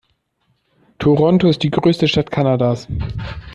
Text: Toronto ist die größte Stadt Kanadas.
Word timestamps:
Toronto 0.97 1.47
ist 1.47 1.61
die 1.61 1.69
größte 1.69 2.07
Stadt 2.07 2.31
Kanadas. 2.31 2.87